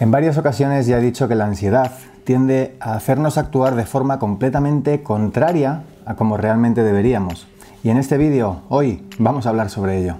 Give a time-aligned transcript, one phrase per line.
[0.00, 1.92] En varias ocasiones ya he dicho que la ansiedad
[2.24, 7.46] tiende a hacernos actuar de forma completamente contraria a como realmente deberíamos.
[7.82, 10.16] Y en este vídeo, hoy, vamos a hablar sobre ello.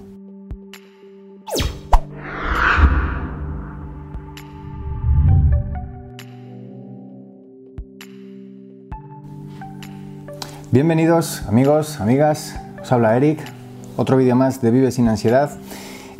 [10.70, 13.40] Bienvenidos amigos, amigas, os habla Eric,
[13.96, 15.50] otro vídeo más de Vive sin ansiedad.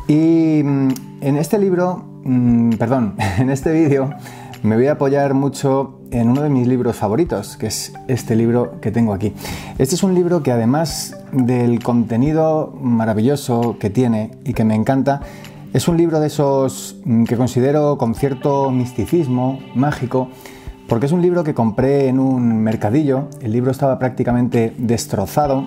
[0.08, 0.88] Y mm,
[1.20, 4.10] en este libro Mm, perdón, en este vídeo
[4.62, 8.78] me voy a apoyar mucho en uno de mis libros favoritos, que es este libro
[8.80, 9.32] que tengo aquí.
[9.78, 15.22] Este es un libro que además del contenido maravilloso que tiene y que me encanta,
[15.72, 20.28] es un libro de esos mm, que considero con cierto misticismo, mágico,
[20.88, 25.64] porque es un libro que compré en un mercadillo, el libro estaba prácticamente destrozado,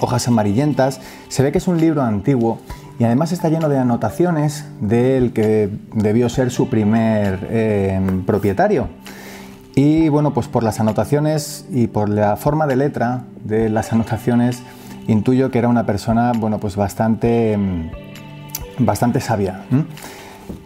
[0.00, 2.58] hojas amarillentas, se ve que es un libro antiguo
[2.98, 8.88] y además está lleno de anotaciones del que debió ser su primer eh, propietario.
[9.74, 14.62] Y bueno, pues por las anotaciones y por la forma de letra de las anotaciones
[15.08, 19.64] intuyo que era una persona, bueno, pues bastante, mm, bastante sabia.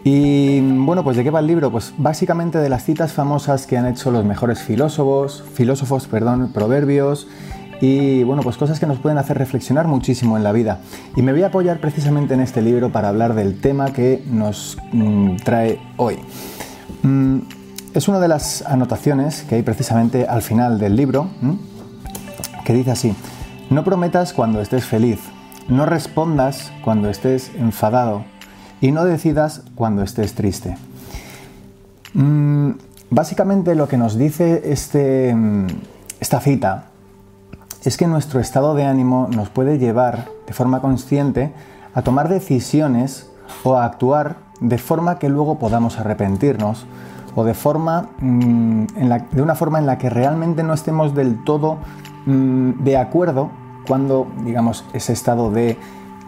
[0.03, 1.71] Y bueno, pues ¿de qué va el libro?
[1.71, 7.27] Pues básicamente de las citas famosas que han hecho los mejores filósofos, filósofos, perdón, proverbios
[7.79, 10.79] y bueno, pues cosas que nos pueden hacer reflexionar muchísimo en la vida.
[11.15, 14.77] Y me voy a apoyar precisamente en este libro para hablar del tema que nos
[14.91, 16.17] mm, trae hoy.
[17.03, 17.39] Mm,
[17.93, 21.29] es una de las anotaciones que hay precisamente al final del libro,
[22.65, 23.15] que dice así,
[23.69, 25.19] no prometas cuando estés feliz,
[25.67, 28.23] no respondas cuando estés enfadado
[28.81, 30.77] y no decidas cuando estés triste.
[32.13, 32.71] Mm,
[33.09, 35.35] básicamente lo que nos dice este,
[36.19, 36.85] esta cita
[37.87, 41.53] es que nuestro estado de ánimo nos puede llevar de forma consciente
[41.93, 43.31] a tomar decisiones
[43.63, 46.85] o a actuar de forma que luego podamos arrepentirnos
[47.33, 48.87] o de, forma, mm,
[49.31, 51.77] de una forma en la que realmente no estemos del todo
[52.25, 53.51] mm, de acuerdo
[53.87, 55.77] cuando, digamos, ese estado de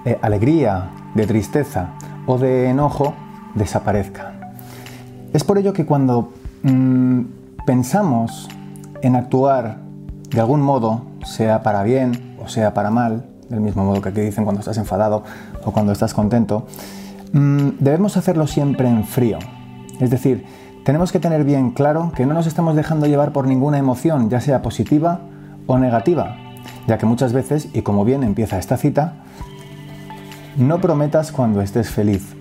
[0.05, 1.89] eh, alegría, de tristeza
[2.25, 3.15] o de enojo
[3.55, 4.31] desaparezca.
[5.33, 6.31] Es por ello que cuando
[6.63, 7.21] mm,
[7.65, 8.47] pensamos
[9.01, 9.79] en actuar
[10.29, 14.21] de algún modo sea para bien o sea para mal, del mismo modo que aquí
[14.21, 15.23] dicen cuando estás enfadado
[15.63, 16.67] o cuando estás contento,
[17.33, 19.37] mm, debemos hacerlo siempre en frío.
[19.99, 20.45] Es decir,
[20.83, 24.41] tenemos que tener bien claro que no nos estamos dejando llevar por ninguna emoción, ya
[24.41, 25.21] sea positiva
[25.67, 26.37] o negativa,
[26.87, 29.13] ya que muchas veces, y como bien empieza esta cita,
[30.57, 32.38] no prometas cuando estés feliz.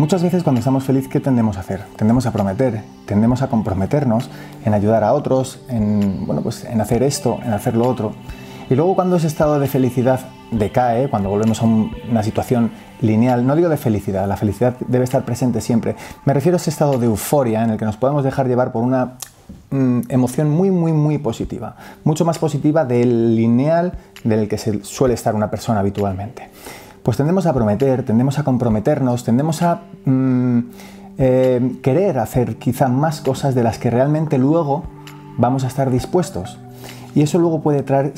[0.00, 1.82] Muchas veces cuando estamos felices, ¿qué tendemos a hacer?
[1.96, 4.30] Tendemos a prometer, tendemos a comprometernos
[4.64, 8.14] en ayudar a otros, en, bueno, pues en hacer esto, en hacer lo otro.
[8.70, 10.20] Y luego cuando ese estado de felicidad
[10.52, 12.70] decae, cuando volvemos a una situación
[13.02, 16.70] lineal, no digo de felicidad, la felicidad debe estar presente siempre, me refiero a ese
[16.70, 19.18] estado de euforia en el que nos podemos dejar llevar por una
[19.68, 23.92] mm, emoción muy, muy, muy positiva, mucho más positiva del lineal
[24.24, 26.48] del que se suele estar una persona habitualmente.
[27.02, 29.82] Pues tendemos a prometer, tendemos a comprometernos, tendemos a...
[30.04, 30.60] Mm,
[31.22, 34.84] eh, querer hacer quizá más cosas de las que realmente luego
[35.36, 36.58] vamos a estar dispuestos.
[37.14, 38.14] Y eso luego puede traer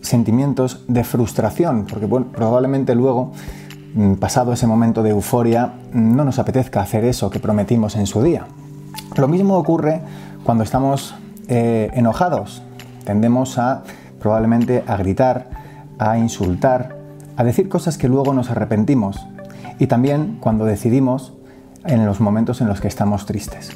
[0.00, 3.32] sentimientos de frustración, porque probablemente luego,
[3.94, 8.22] mm, pasado ese momento de euforia, no nos apetezca hacer eso que prometimos en su
[8.22, 8.46] día.
[9.16, 10.00] Lo mismo ocurre
[10.42, 11.14] cuando estamos
[11.48, 12.62] eh, enojados.
[13.04, 13.82] Tendemos a
[14.18, 15.50] probablemente a gritar,
[15.98, 16.95] a insultar,
[17.36, 19.26] a decir cosas que luego nos arrepentimos.
[19.78, 21.34] Y también cuando decidimos
[21.86, 23.70] en los momentos en los que estamos tristes.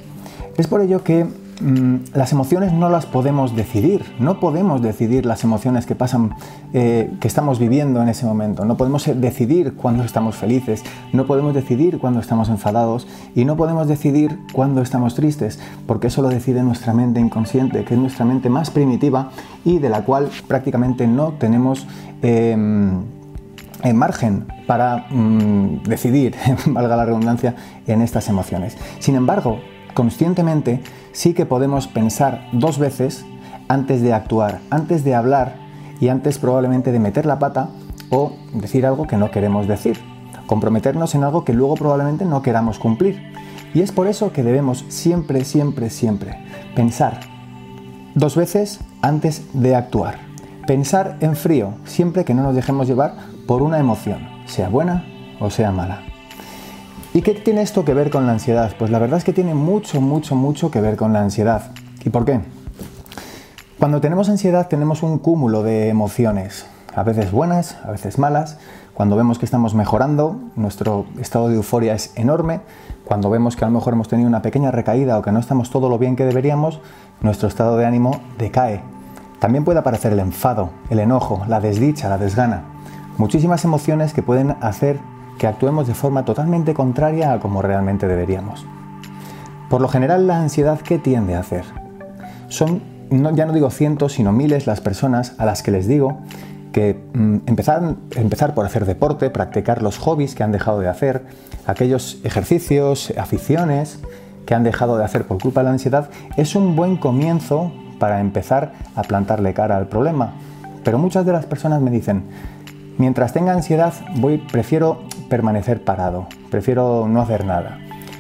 [0.56, 5.44] Es por ello que mm, las emociones no las podemos decidir, no podemos decidir las
[5.44, 6.34] emociones que pasan,
[6.72, 10.82] eh, que estamos viviendo en ese momento, no podemos decidir cuándo estamos felices,
[11.12, 16.21] no podemos decidir cuándo estamos enfadados y no podemos decidir cuándo estamos tristes, porque eso
[16.21, 19.31] lo decide nuestra mente inconsciente, que es nuestra mente más primitiva
[19.65, 21.87] y de la cual prácticamente no tenemos...
[22.22, 23.19] Em,
[23.82, 26.34] en margen para mm, decidir,
[26.66, 27.54] valga la redundancia,
[27.86, 28.76] en estas emociones.
[28.98, 29.60] Sin embargo,
[29.94, 30.80] conscientemente
[31.12, 33.24] sí que podemos pensar dos veces
[33.68, 35.56] antes de actuar, antes de hablar
[36.00, 37.68] y antes probablemente de meter la pata
[38.10, 39.98] o decir algo que no queremos decir,
[40.47, 43.30] comprometernos en algo que luego probablemente no queramos cumplir.
[43.72, 46.38] Y es por eso que debemos siempre, siempre, siempre
[46.74, 47.21] pensar
[48.15, 50.29] dos veces antes de actuar.
[50.70, 53.14] Pensar en frío, siempre que no nos dejemos llevar
[53.48, 55.04] por una emoción, sea buena
[55.40, 56.02] o sea mala.
[57.12, 58.72] ¿Y qué tiene esto que ver con la ansiedad?
[58.78, 61.72] Pues la verdad es que tiene mucho, mucho, mucho que ver con la ansiedad.
[62.04, 62.38] ¿Y por qué?
[63.80, 68.56] Cuando tenemos ansiedad tenemos un cúmulo de emociones, a veces buenas, a veces malas.
[68.94, 72.60] cuando vemos que estamos mejorando, nuestro estado de euforia es enorme,
[73.04, 75.70] cuando vemos que a lo mejor hemos tenido una pequeña recaída o que no estamos
[75.70, 76.80] todo lo bien que deberíamos,
[77.22, 78.99] nuestro estado de ánimo decae.
[79.41, 82.63] También puede aparecer el enfado, el enojo, la desdicha, la desgana.
[83.16, 85.01] Muchísimas emociones que pueden hacer
[85.39, 88.66] que actuemos de forma totalmente contraria a como realmente deberíamos.
[89.71, 91.65] Por lo general, la ansiedad, ¿qué tiende a hacer?
[92.48, 96.19] Son, ya no digo cientos, sino miles las personas a las que les digo
[96.72, 101.25] que mm, empezar, empezar por hacer deporte, practicar los hobbies que han dejado de hacer,
[101.66, 104.01] aquellos ejercicios, aficiones
[104.47, 108.18] que han dejado de hacer por culpa de la ansiedad, es un buen comienzo para
[108.18, 110.32] empezar a plantarle cara al problema.
[110.82, 112.24] Pero muchas de las personas me dicen,
[112.98, 113.92] mientras tenga ansiedad,
[114.50, 117.78] prefiero permanecer parado, prefiero no hacer nada.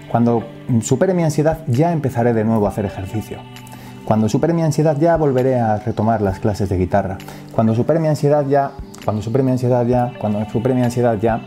[0.08, 0.44] Cuando
[0.82, 3.38] supere mi ansiedad, ya empezaré de nuevo a hacer ejercicio.
[4.04, 7.16] Cuando supere mi ansiedad ya volveré a retomar las clases de guitarra.
[7.52, 8.72] Cuando supere mi ansiedad ya,
[9.04, 11.40] cuando supere mi ansiedad ya, cuando supere mi ansiedad ya.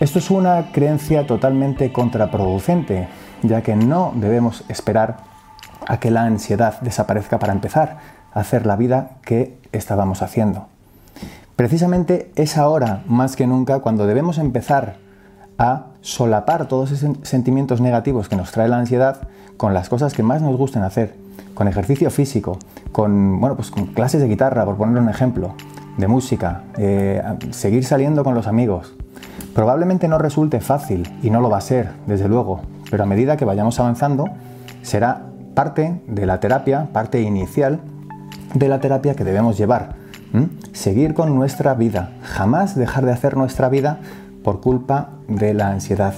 [0.00, 3.06] Esto es una creencia totalmente contraproducente,
[3.42, 5.31] ya que no debemos esperar
[5.86, 7.98] a que la ansiedad desaparezca para empezar
[8.32, 10.66] a hacer la vida que estábamos haciendo.
[11.56, 14.96] Precisamente es ahora, más que nunca, cuando debemos empezar
[15.58, 20.22] a solapar todos esos sentimientos negativos que nos trae la ansiedad con las cosas que
[20.22, 21.14] más nos gusten hacer
[21.54, 22.58] con ejercicio físico,
[22.90, 25.54] con, bueno, pues con clases de guitarra, por poner un ejemplo,
[25.96, 28.94] de música, eh, seguir saliendo con los amigos.
[29.54, 33.36] Probablemente no resulte fácil y no lo va a ser, desde luego, pero a medida
[33.36, 34.28] que vayamos avanzando,
[34.82, 37.80] será parte de la terapia, parte inicial
[38.54, 39.94] de la terapia que debemos llevar.
[40.72, 43.98] Seguir con nuestra vida, jamás dejar de hacer nuestra vida
[44.42, 46.14] por culpa de la ansiedad,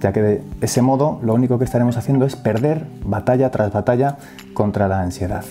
[0.00, 4.18] ya que de ese modo lo único que estaremos haciendo es perder batalla tras batalla
[4.54, 5.44] contra la ansiedad.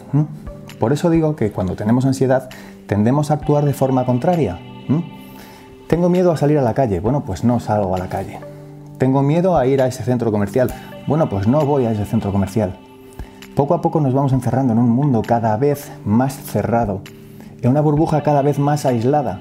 [0.80, 2.50] Por eso digo que cuando tenemos ansiedad
[2.88, 4.60] tendemos a actuar de forma contraria.
[5.88, 8.40] Tengo miedo a salir a la calle, bueno, pues no salgo a la calle.
[8.98, 10.72] Tengo miedo a ir a ese centro comercial,
[11.06, 12.78] bueno, pues no voy a ese centro comercial.
[13.56, 17.00] Poco a poco nos vamos encerrando en un mundo cada vez más cerrado,
[17.62, 19.40] en una burbuja cada vez más aislada,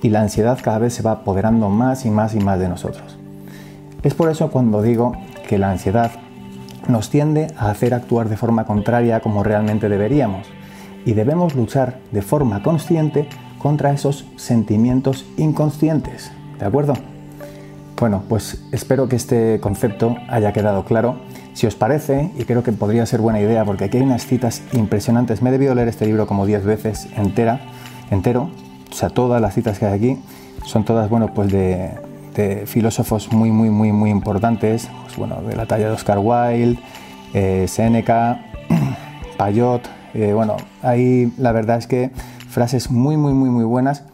[0.00, 3.18] y la ansiedad cada vez se va apoderando más y más y más de nosotros.
[4.02, 5.12] Es por eso cuando digo
[5.46, 6.12] que la ansiedad
[6.88, 10.46] nos tiende a hacer actuar de forma contraria como realmente deberíamos
[11.04, 16.32] y debemos luchar de forma consciente contra esos sentimientos inconscientes.
[16.58, 16.94] ¿De acuerdo?
[18.00, 21.16] Bueno, pues espero que este concepto haya quedado claro.
[21.54, 24.62] Si os parece, y creo que podría ser buena idea porque aquí hay unas citas
[24.72, 27.60] impresionantes, me he debido leer este libro como 10 veces entera,
[28.10, 28.50] entero,
[28.90, 30.18] o sea, todas las citas que hay aquí
[30.66, 31.92] son todas, bueno, pues de,
[32.66, 36.80] filósofos muy, muy, muy, muy importantes, pues bueno, de la talla de Oscar Wilde,
[37.32, 38.44] eh, Seneca,
[39.38, 42.10] Payot, eh, bueno, ahí la verdad es que
[42.48, 44.04] frases muy, muy, muy, muy buenas.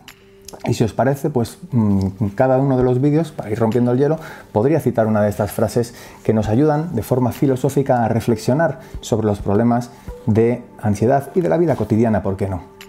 [0.66, 3.98] Y si os parece, pues mm, cada uno de los vídeos, para ir rompiendo el
[3.98, 4.18] hielo,
[4.52, 5.94] podría citar una de estas frases
[6.24, 9.90] que nos ayudan de forma filosófica a reflexionar sobre los problemas
[10.26, 12.80] de ansiedad y de la vida cotidiana, ¿por qué no?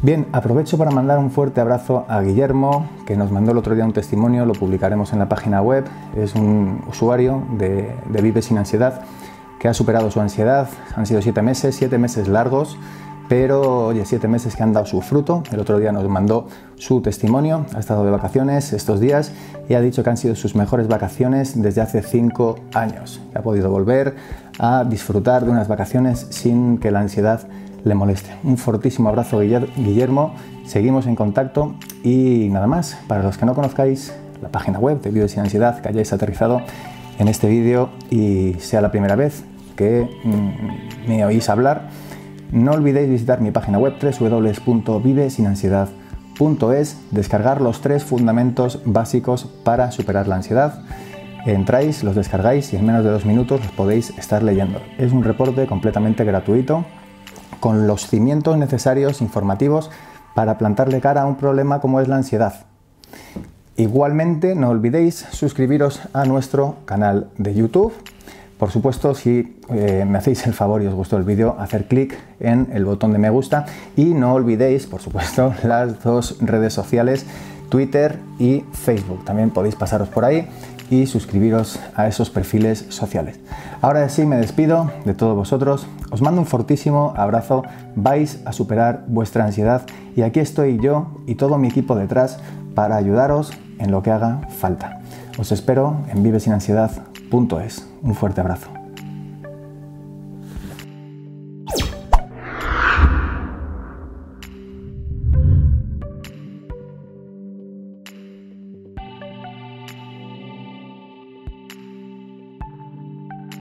[0.00, 3.84] Bien, aprovecho para mandar un fuerte abrazo a Guillermo, que nos mandó el otro día
[3.84, 5.86] un testimonio, lo publicaremos en la página web.
[6.16, 9.02] Es un usuario de, Vive sin ansiedad
[9.58, 10.68] que ha superado su ansiedad.
[10.94, 12.78] Han sido siete meses, siete meses largos,
[13.28, 15.42] pero oye, siete meses que han dado su fruto.
[15.52, 19.32] El otro día nos mandó su testimonio, ha estado de vacaciones estos días
[19.68, 23.20] y ha dicho que han sido sus mejores vacaciones desde hace cinco años.
[23.34, 24.16] Ha podido volver
[24.58, 27.46] a disfrutar de unas vacaciones sin que la ansiedad
[27.84, 28.30] le moleste.
[28.44, 30.34] Un fortísimo abrazo, Guillermo.
[30.66, 32.98] Seguimos en contacto y nada más.
[33.06, 34.12] Para los que no conozcáis
[34.42, 36.62] la página web de Vive sin Ansiedad, que hayáis aterrizado
[37.18, 39.44] en este vídeo y sea la primera vez
[39.76, 41.88] que mm, me oís hablar,
[42.52, 50.36] no olvidéis visitar mi página web www.vivesinansiedad.es, descargar los tres fundamentos básicos para superar la
[50.36, 50.82] ansiedad.
[51.46, 54.80] Entráis, los descargáis y en menos de dos minutos los podéis estar leyendo.
[54.98, 56.84] Es un reporte completamente gratuito
[57.60, 59.90] con los cimientos necesarios informativos
[60.34, 62.66] para plantarle cara a un problema como es la ansiedad.
[63.76, 67.92] Igualmente, no olvidéis suscribiros a nuestro canal de YouTube.
[68.58, 72.18] Por supuesto, si eh, me hacéis el favor y os gustó el vídeo, hacer clic
[72.40, 77.24] en el botón de me gusta y no olvidéis, por supuesto, las dos redes sociales,
[77.68, 79.24] Twitter y Facebook.
[79.24, 80.48] También podéis pasaros por ahí
[80.90, 83.38] y suscribiros a esos perfiles sociales.
[83.80, 87.62] Ahora sí me despido de todos vosotros, os mando un fortísimo abrazo,
[87.94, 89.82] vais a superar vuestra ansiedad
[90.16, 92.38] y aquí estoy yo y todo mi equipo detrás
[92.74, 95.00] para ayudaros en lo que haga falta.
[95.38, 96.22] Os espero en
[97.30, 97.86] vivesinansiedad.es.
[98.02, 98.77] Un fuerte abrazo.